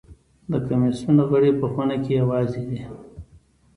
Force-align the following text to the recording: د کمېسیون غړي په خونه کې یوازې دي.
د 0.51 0.53
کمېسیون 0.67 1.17
غړي 1.29 1.51
په 1.59 1.65
خونه 1.71 1.95
کې 2.03 2.11
یوازې 2.21 2.61
دي. 2.69 2.81